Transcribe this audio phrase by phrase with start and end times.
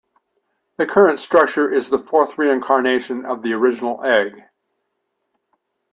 [0.77, 4.45] The current structure is the fourth reincarnation of the original egg.